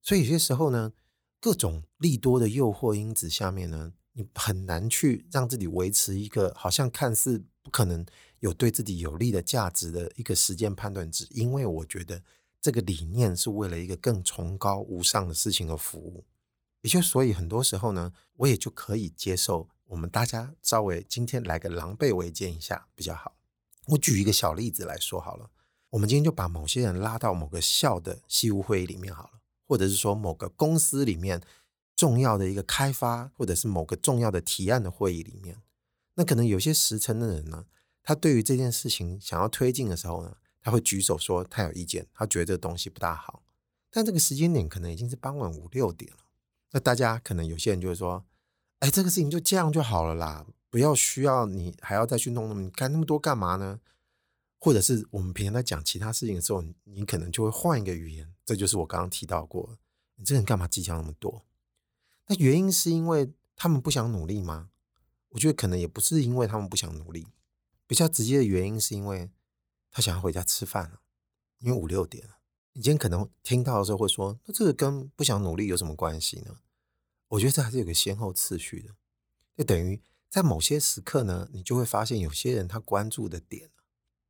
[0.00, 0.92] 所以有些时候呢，
[1.40, 8.04] 各种利多的诱惑因子下面呢，你很难去让自己维持一个好像看似不可能。
[8.40, 12.22] 有对自己有利的价值的一个时间判断值，因为我觉得
[12.60, 16.26] 这个理念是为了一个更崇高无上的事情而服务，
[16.82, 23.34] 也就所以很多时候呢，我也就可以接受我们大家稍微今天来个狼狈为奸一下比较好。
[23.86, 25.48] 我举一个小例子来说好了，
[25.88, 31.40] 我们今天就把某些人拉到某个校的西务会议里面好了，或者是说某个公司里面
[31.96, 35.62] 重要的一个开发，或者是某个重要的提案的会议里面，
[36.14, 37.66] 那可能有些时辰的人呢，
[38.02, 43.42] 他对于这件事情想要推进的时候呢，他会举手说他有意见，他觉得这个东西不大好，
[43.90, 46.18] 但这个时间点可能已经是傍晚五六点了，
[46.72, 48.24] 那大家可能有些人就会说，
[48.80, 50.46] 哎，这个事情就这样就好了啦。
[50.70, 53.78] 不要需要你还要再去弄那么，干那么多干嘛呢？
[54.58, 58.34] 或者是我们平常在讲其他事情的时候，你可能就会换一个语言。
[58.44, 59.78] 这就是我刚刚提到过，
[60.16, 61.44] 你这人干嘛计较那么多？
[62.26, 64.70] 那原因是因为他们不想努力吗？
[65.30, 67.26] 我觉得可能也不是因为他们不想努力，
[67.86, 69.30] 比较直接的原因是因为
[69.90, 71.00] 他想要回家吃饭了，
[71.58, 72.38] 因为五六点了。
[72.72, 76.58] 你今天可能听到的时候会说，那这个跟不想努力有什么关系呢？
[77.28, 78.94] 我觉得这还是有个先后次序的，
[79.56, 80.02] 就等于。
[80.30, 83.70] 在某些时刻呢，你就会发现有些人他关注的点，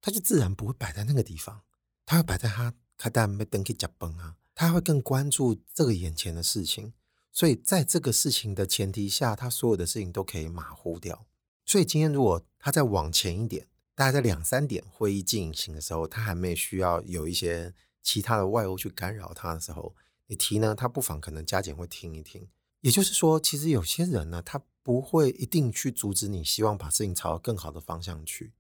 [0.03, 1.63] 他就自然不会摆在那个地方，
[2.05, 6.93] 他会摆在他他当然没登去加崩啊，他会更关注这个眼前的事情，
[7.35, 11.27] 所以在这个事情的前提下，他所有的事情都可以马虎掉。
[11.67, 13.67] 所以今天如果他再往前一点，
[13.97, 19.97] 大概在两三点会议进行的时候，他还没需要有一些其他的外物去干扰他的时候，
[20.29, 22.47] 你提呢，他不妨可能加减会听一听。
[22.83, 28.53] 也就是说，其实有些人呢，他不会一定去阻止你，希望把事情朝更好的方向去。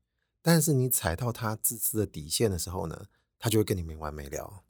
[0.42, 3.06] 但是你踩到他自私的底线的时候呢，
[3.38, 4.63] 他就会跟你没完没了。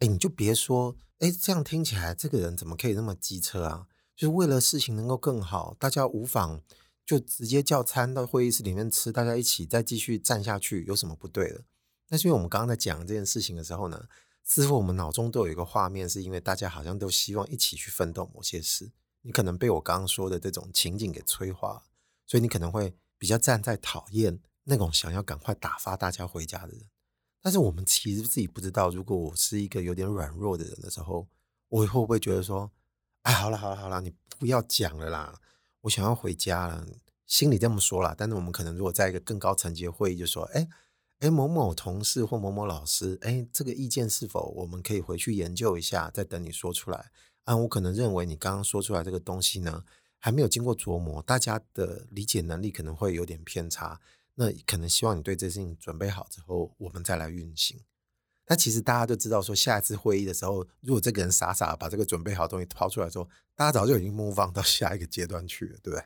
[0.00, 3.86] 哎，你就别说，哎，这样听起来这个人怎么可以那么机车啊？
[4.14, 6.62] 就是为了事情能够更好，大家无妨
[7.04, 11.64] 就直接叫餐到会议室里面吃，大家一起再继续站下去，有什么不对的？
[12.08, 14.06] 那是因为我们刚刚在讲这件事情的时候呢，
[14.44, 18.92] 似乎我们脑中都有一个画面，是因为大家好像都希望一起去奋斗某些事。
[19.22, 21.82] 你可能被我刚刚说的这种情景给催化，
[22.24, 26.86] 所以你可能会比较站在讨厌那种想要赶快打发大家回家的人。
[27.40, 31.26] 但是我们其实自己不知道，如果我是一个有点软弱的人的时候，
[31.68, 32.70] 我会不会觉得说
[33.22, 35.40] ：“哎，好了好了好了，你不要讲了啦，
[35.82, 36.86] 我想要回家了。”
[37.26, 40.68] 心里这么说啦，但是我们可能如果在一个更高层级的会议，就说：“哎。”
[41.18, 47.10] 哎，某某同事或某某老师，哎，这个意见是否我们可以回去研究一下，再等你说出来？
[47.42, 49.82] 啊，我可能认为你刚刚说出来这个东西呢，
[50.20, 54.00] 还没有经过琢磨，大家的理解能力可能会有点偏差。
[54.40, 57.80] 那可能希望你对这事情准备好之后，我们再来运行。
[58.46, 66.04] 那其实大家都知道，说下一次会议的时候，如果这个人傻傻把这个准备好的东西抛出来之后，大家早就已经 move on 到下一个阶段去了，对不对？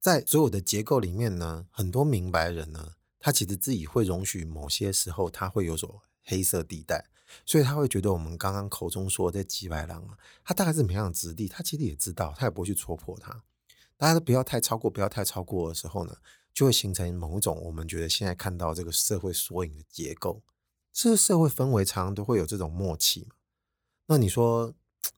[0.00, 2.94] 在所有的结构里面呢，很多明白人呢。
[3.24, 7.06] 他其实自己会容许某些时候他会有所黑色地带，
[7.46, 13.44] 所以他会觉得我们刚刚口中说这几百郎啊，他大概是怎么样的质地，他其实也知道，他也不会去戳破他。
[13.96, 16.16] 大家都不要太超过，不要太超过的时候呢，
[16.52, 20.42] 就会形成某一种我们觉得现在看到这个社会缩影的结构。
[20.92, 23.36] 这个社会氛围常常都会有这种默契嘛。
[24.06, 24.74] 那你说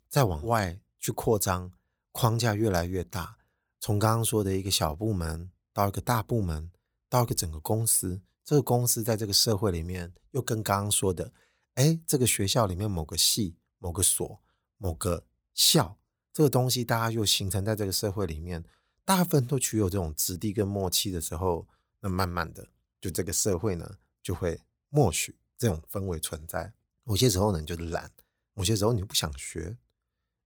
[0.09, 1.73] 再往外去扩张，
[2.13, 3.37] 框架越来越大，
[3.81, 6.71] 从刚刚说的一个小部门到一个大部门。
[7.07, 11.33] 到一个整个公司，这个公司在这个社会里面，又跟刚刚说的，
[11.75, 14.41] 哎，这个学校里面某个系、某个所、
[14.79, 15.97] 某个校，
[16.33, 18.65] 这个东西，大家又形成在这个社会里面，
[19.05, 21.67] 大部分都具有这种质地跟默契的时候，
[22.01, 22.69] 那慢慢的，
[23.01, 26.73] 就这个社会呢，就会默许这种氛围存在。
[27.05, 28.09] 某些时候呢，你就懒；
[28.55, 29.77] 某些时候你不想学，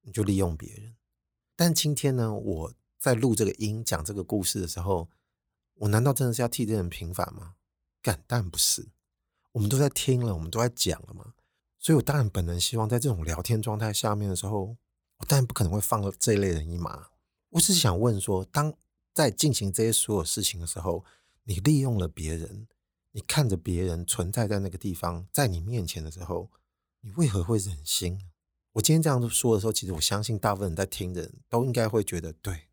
[0.03, 0.97] 你就利用别人。
[1.55, 5.09] 但今天呢，我在录这个音、讲这个故事的时候。
[5.81, 7.55] 我难道真的是要替这人平反吗？
[8.03, 8.89] 敢，当然不是。
[9.53, 11.35] 我们都在听了，我们都在讲了嘛。
[11.79, 14.77] 所以我当然本能希望在这种聊天状态下面的时候，
[15.19, 17.11] 我当然不可能会放了这一类人一马。
[17.51, 18.75] 我只是想问说，当
[19.15, 21.05] 在进行这些所有事情的时候，
[21.45, 22.69] 你利用了别人，
[23.13, 26.51] 你看着别人存在在那个地方，在你面前的时候，
[27.01, 28.21] 你为何会忍心？
[28.73, 32.69] 我今天这样说的时候，其实我相信大部分人在听的人都应该会觉得对。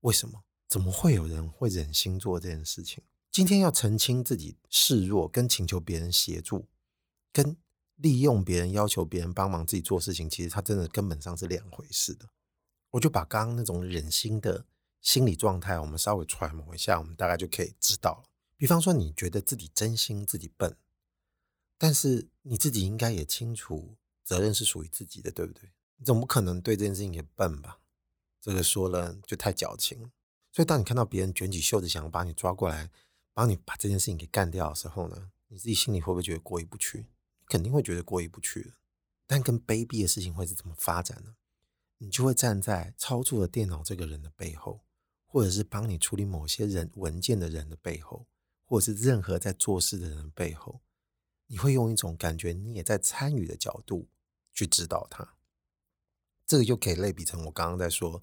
[0.00, 0.44] 为什么？
[0.68, 3.02] 怎么会有人会忍心做这件事情？
[3.32, 6.68] 今天要澄清自己示弱，跟请求别人协助，
[7.32, 7.56] 跟
[7.96, 12.28] 利用别人要求别人帮忙自己做事情，其实它真的根本上是两回事的。
[12.90, 14.66] 我就把刚刚那种忍心的
[15.00, 18.30] 心理状态，我们稍微揣摩一下，我们大概就可以知道了。
[18.56, 20.76] 比方说，你觉得自己真心自己笨，
[21.78, 25.70] 但是你自己应该也清楚责任是属于自己的，对不对？
[25.96, 27.80] 你总不可能对这件事情也笨吧？
[28.40, 30.10] 这个说了就太矫情。
[30.52, 32.90] 所以，当你看到别人卷起袖子想要把你抓过来，
[33.32, 37.06] 帮你把这件事情给干掉的时候呢，你自己心里会不会觉得过意不去？
[37.46, 38.72] 肯定会觉得过意不去的。
[39.26, 41.34] 但更卑鄙的事情会是怎么发展呢？
[42.02, 44.80] 你就会站在操作了电脑这个人的背后，
[45.26, 48.26] 或者是帮你处理某些人文件的人的背后，
[48.64, 50.80] 或者是任何在做事的人背后，
[51.46, 54.08] 你会用一种感觉你也在参与的角度
[54.54, 55.34] 去指导他。
[56.46, 58.22] 这个就可以类比成我刚刚在说，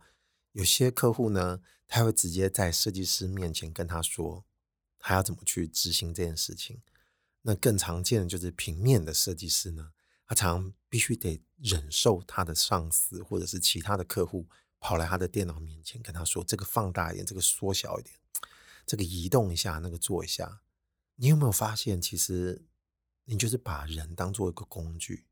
[0.53, 4.43] 有些客户呢，他会直接在设计师面前跟他说，
[4.97, 6.81] 他要怎么去执行这件事情。
[7.43, 9.93] 那更常见的就是平面的设计师呢，
[10.25, 14.47] 他常必须得忍受他的上司或者是其他的客户
[14.79, 18.15] 跑来他的电脑面前跟他说：“这个放大一点，这个缩小一点，
[18.85, 20.61] 这个移动一下，那个做一下。”
[21.19, 22.65] 你有没有发现，其实
[23.25, 25.25] 你就是把人当做一个工具？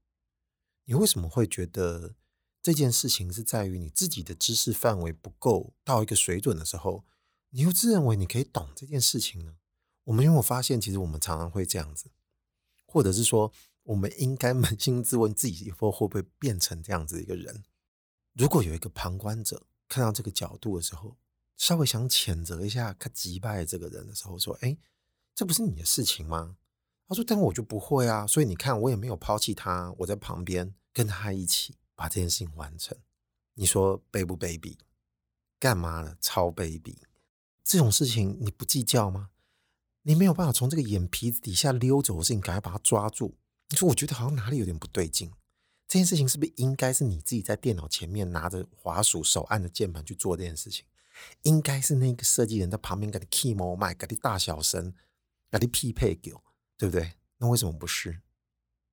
[0.86, 2.16] 你为什么会觉得
[2.62, 7.06] 这件事情是在于你自己的知识范围不够到一个水准的时候，
[7.52, 9.58] 你又自认为你可以懂这件事情呢？
[10.06, 12.12] 我们有没有发现，其实我们常常会这样子，
[12.88, 13.52] 或者是说，
[13.86, 17.64] 我们应该扪心自问，自己以后会不会变成这样子一个人？
[18.34, 21.18] 如果有一个旁观者看到这个角度的时候，
[21.58, 24.78] 稍微想谴责一下他击败这个人的时候，说：“哎，
[25.34, 26.58] 这不是你的事情吗？”
[27.08, 32.98] 他说：“但我就不会啊，所以你看，我也没有抛弃他，我在旁边跟他一起把这件事情完成。
[33.54, 34.76] 你说卑不卑鄙？
[35.60, 36.18] 干嘛呢？
[36.20, 36.96] 超卑鄙！
[37.64, 39.30] 这种事情你不计较吗？”
[40.08, 43.38] 你没有办法从这个眼皮子底下溜走的事情，赶快把它抓住。
[43.70, 45.32] 你说，我觉得好像哪里有点不对劲。
[45.88, 50.86] 这件事情是不是应该是你自己在电脑前面拿着滑鼠，手按着键盘去做这件事情？
[51.44, 54.94] 应该是那个设计人在旁边给你 key 模麦，给你大小声，
[55.50, 56.34] 给你匹配给，
[56.78, 57.14] 对不对？
[57.38, 58.22] 那为什么不是？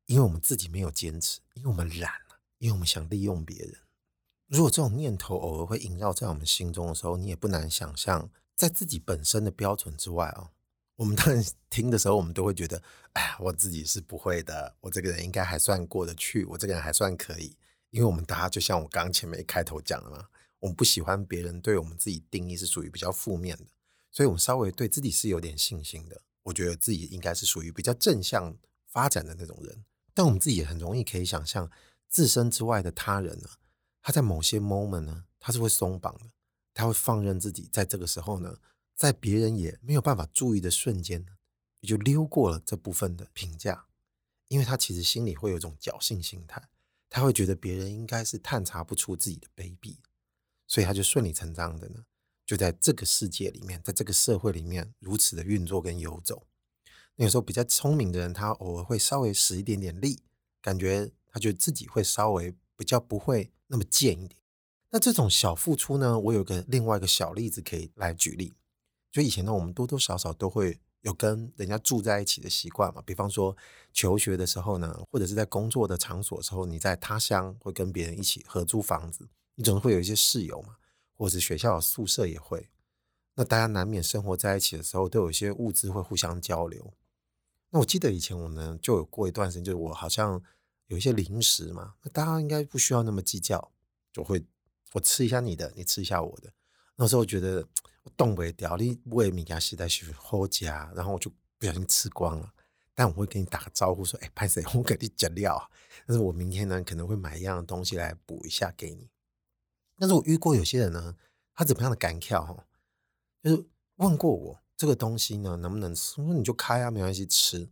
[0.07, 3.75] 因为我们自己没有坚持，因为我们懒了，因为我们想利用别人。
[4.47, 10.51] 如果这种念头偶尔会萦绕在我们心中的时候，你也不难想象，在自己本身的标准之外啊、哦。
[10.97, 12.83] 我们当然 听的时候，我们都会觉得，
[13.15, 17.57] 哎呀，我自己是不会的，我这个人应该还算过得去，我这个人还算可以。
[17.91, 20.27] 因为我们大家就像我刚前面开头讲的嘛，
[20.61, 23.67] 我们不喜欢别人对我们自己定义是属于比较负面的，
[24.11, 26.23] 所以我们稍微对自己是有点信心的。
[26.45, 31.71] 我觉得自己应该是属于比较正向发展的那种人，但我们自己也很容易可以想象，
[32.09, 33.49] 自身之外的他人呢，
[34.01, 36.25] 他在某些 moment 呢，他是会松绑的，
[36.73, 38.57] 他会放任自己在这个时候呢。
[38.95, 41.27] 在别人也没有办法注意的瞬间，
[41.81, 43.87] 也就溜过了这部分的评价，
[44.49, 46.69] 因为他其实心里会有一种侥幸心态，
[47.09, 49.97] 他会觉得别人应该是探查不出自己的卑鄙，
[50.69, 52.05] 所以他就顺理成章的呢，
[52.47, 56.47] 就在这个世界里面，在这个社会里面如此的运作跟游走。
[57.17, 60.23] 那有时候比较聪明的人，他偶尔会稍微使一点点力，
[60.61, 64.41] 感觉他觉得自己会稍微比较不会那么贱一点。
[64.91, 68.55] 那这种小付出呢，我有个另外一个小例子可以来举例。
[69.13, 73.03] 就以前呢，我们多多少少都会有跟人家住在一起的习惯嘛。
[73.05, 73.55] 比方说
[73.93, 80.77] 求学的时候呢，或者是在工作的场所的时候，你在他乡会跟别人一起合租房子，你总是会有一些室友嘛，
[81.13, 82.71] 或者是学校的宿舍也会。
[83.35, 86.95] 那大家难免生活在一起的时候，都有一些物资会互相交流。
[87.69, 90.43] 那我记得以前我呢，就有过一段时间，就是我好像
[90.87, 93.71] 有一些零食嘛，那大家应该不需要那么计较，
[94.11, 94.43] 就会
[94.95, 96.55] 我吃一下你的，你吃一下我的。
[96.97, 97.69] 那时候觉得。
[98.03, 102.53] 我动不了，你为米家时代去好夹，然后我就不小心吃光了。
[102.95, 104.63] 但我会给你打个招呼说：“哎，拍谁？
[104.75, 105.71] 我给你减料。”
[106.07, 109.09] 但是我明天呢，可能会买一样东西来补一下给你。
[109.97, 111.17] 但是我遇过有些人呢，
[111.55, 112.67] 他怎么样的敢跳哈，
[113.43, 113.65] 就是
[113.97, 117.71] 问过我这个东西呢能不能吃，我说你就开啊，没关系吃。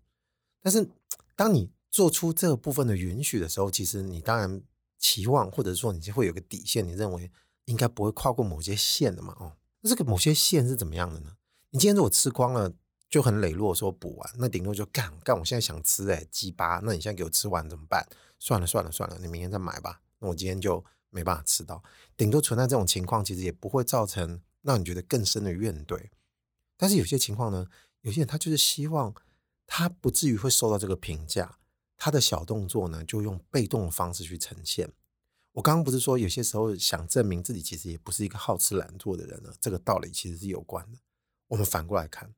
[0.63, 0.89] 但是
[1.37, 4.63] 当你做出这个部分的允许的时候，其实你当然
[4.97, 7.31] 期望或者说你就会有个底线，你认为
[7.67, 9.57] 应该不会跨过某些线的嘛，哦。
[9.81, 11.33] 那这个某些线是怎么样的呢？
[11.71, 12.73] 你今天如果吃光了，
[13.09, 15.39] 就很磊落说补完，那顶多就干干。
[15.39, 18.07] 我现在想吃哎，鸡巴，那你现在给我吃完怎么办？
[18.39, 20.01] 算了算了算了，你明天再买吧。
[20.19, 21.83] 那我今天就没办法吃到，
[22.17, 26.11] 顶多存在这种情况，其实也不会造成让你觉得更深的怨怼。
[26.77, 27.67] 但是有些情况呢，
[28.03, 29.15] 有些人他就是希望
[29.67, 31.59] 他不至于会受到这个评价，
[31.97, 34.93] 他的小动作呢，就用被动的方式去呈现。
[35.53, 39.53] 我刚刚不是说有些时候想证明自己其实也不是一个好吃懒做的人呢？
[39.61, 40.99] 这个道理其实是有关的。
[41.49, 42.33] 我们反过来看，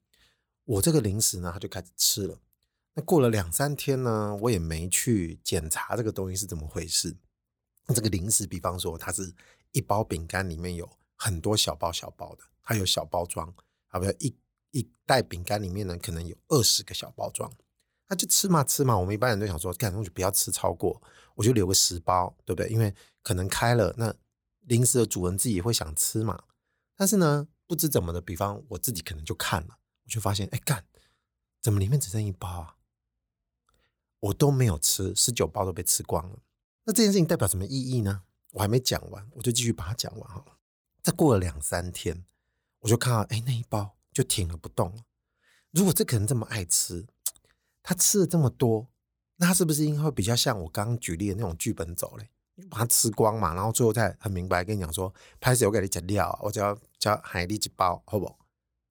[0.64, 2.40] 我这个零食呢，他就开始吃了。
[2.94, 7.16] 那过了两三天呢，我也没去检查这个东西是怎么回事。
[7.88, 9.34] 这个零食，比方说它是
[9.72, 13.52] 一包饼干里面有很多小包小包的，它有小包装，
[13.88, 14.06] 啊不？
[14.18, 14.34] 一
[14.70, 17.52] 一袋饼干里面呢，可能有二十个小包装。
[18.12, 21.00] 那就吃嘛吃嘛，我们一般人都想说，干，我就不要吃超过，
[21.34, 22.68] 我就留个十包，对不对？
[22.68, 24.14] 因为可能开了，那
[24.66, 26.44] 零食的主人自己也会想吃嘛。
[26.94, 30.84] 但是呢，不知怎么的，比方我自己可能就看了，我就发现，哎干，
[31.62, 32.76] 怎么里面只剩一包啊？
[34.20, 36.38] 我都没有吃，十九包都被吃光了。
[36.84, 38.24] 那这件事情代表什么意义呢？
[38.50, 40.44] 我还没讲完，我就继续把它讲完哈。
[41.02, 42.26] 再过了两三天，
[42.80, 45.02] 我就看到，哎，那一包就停了不动了。
[45.70, 47.06] 如果这个人这么爱吃，
[47.82, 48.88] 他吃了这么多，
[49.36, 52.30] 那他是不是应该会比较像我刚刚举例的那种剧本走嘞？
[52.54, 58.36] 你把它吃光嘛，然后最后再很明白跟你讲说，拍谢我给你吃料，我只要叫海蛎几包，好不？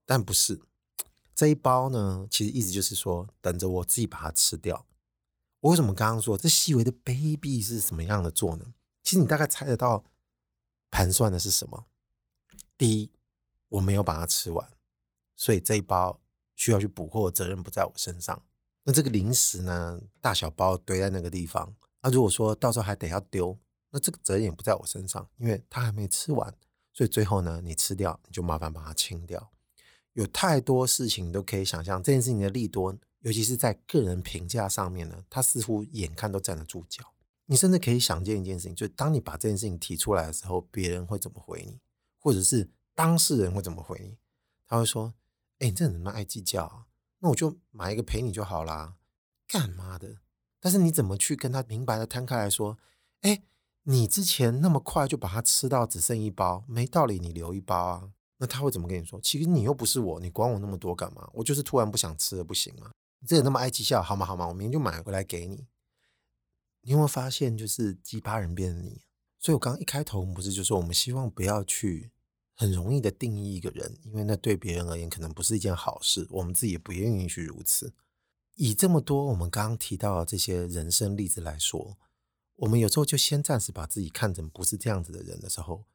[0.06, 0.60] 但不是
[1.36, 4.86] 这一包呢，其实意思就是说，等着我自己把它吃掉。
[5.62, 8.74] 我为什么刚刚说这细微的卑鄙是什么样的做呢？
[9.04, 10.04] 其实你大概猜得到，
[10.90, 11.86] 盘算的是什么？
[12.78, 13.12] 第一，
[13.70, 14.72] 我没有把它吃完，
[15.36, 16.20] 所以这一包
[16.56, 18.44] 需要去补货，责任不在我身上。
[18.84, 23.58] 那这个零食呢，大小包堆在那个地方，那如果说到时候还得要丢，
[23.92, 26.54] 那这个责任也不在我身上，因为他还没吃完，
[26.94, 29.52] 所以最后呢，你吃掉，你就麻烦把它清掉。
[30.14, 37.14] 有太多事情都可以想象，这件事情的利多，尤其是在个人评价上面呢，他似乎眼看都站得住脚。
[37.46, 41.80] 你甚至可以想见一件事情，就是当你把这件事情提出来的时候，别人会怎么回你，
[42.20, 44.18] 或者是当事人会怎么回你？
[44.68, 45.14] 他会说
[45.60, 46.88] ：“哎，你这人怎么爱计较啊？
[47.22, 48.98] 那我就买一个陪你就好啦。”
[49.48, 50.18] 干嘛的？
[50.60, 52.78] 但是你怎么去跟他明白的摊开来说？
[53.22, 53.42] 哎，
[53.84, 58.12] 你之前那么快就把它吃到只剩一包，没道理，你留一包啊。
[58.38, 59.20] 那他会怎么跟你说？
[59.22, 61.30] 其实你又不是我，你管我那么多干嘛？
[61.34, 62.92] 我就是突然不想吃了，不行吗？
[63.20, 64.26] 你这人那么爱计较，好吗？
[64.26, 64.48] 好吗？
[64.48, 65.68] 我明天就买回来给你。
[66.82, 69.04] 你有没有发现，就是鸡巴人变成你？
[69.38, 72.12] 所以我刚刚一开头不是就说，我们希望不要去
[72.62, 77.92] 很容易的定义一个人，因为那对别人而言可能不是一件好事，我们自己也不愿意去如此。
[78.54, 81.98] 以这么多我们刚刚提到的这些人生例子来说，
[82.58, 85.86] 我们有时候就先暂时把自己看成不是这样子的人的时候。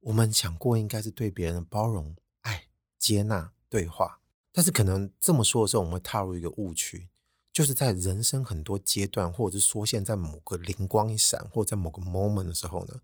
[0.00, 2.66] 我们想过应该是对别人的包容、爱、
[2.98, 4.20] 接纳、对话，
[4.52, 7.08] 但是可能这么说的时候，我们会踏入一个误区，
[7.54, 13.00] 就是在人生很多阶段，或者是说现在某个灵光一闪，或者在某个 moment 的时候呢，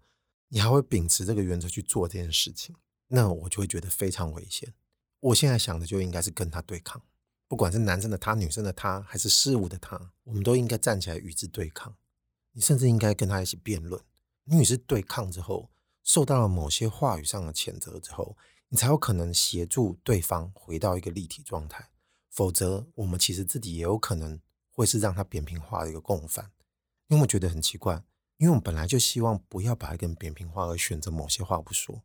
[0.49, 2.77] 你还会秉持这个原则去做这件事情，
[3.09, 4.73] 那我就会觉得非常危险。
[5.21, 7.03] 我现在想的就应该是跟他对抗，
[7.47, 11.97] 不管是男生的他、女生的他，还是事物的他，我们都应该站起来与之对抗。
[12.53, 14.03] 你甚至应该跟他一起辩论。
[14.45, 15.71] 你与之对抗之后。
[16.05, 18.35] 受到了某些话语上的谴责之后，
[18.69, 21.91] 你才有可能协助对方回到一个立体状态。
[22.31, 24.41] 否则，我们其实自己也有可能
[24.71, 26.51] 会是让他扁平化的一个共犯。
[27.09, 28.03] 因为我觉得很奇怪，
[28.39, 32.03] 因为我们本来就希望不要把他跟扁平化，而选择某些话不说。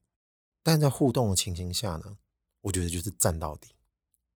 [0.64, 2.18] 但在互动的情形下呢，
[2.62, 3.76] 我觉得就是战到底，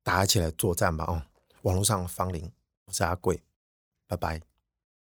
[0.03, 1.05] 打起来作战吧！
[1.05, 1.23] 哦，
[1.61, 2.51] 网络上的芳龄，
[2.85, 3.41] 我是阿贵，
[4.05, 4.41] 拜拜。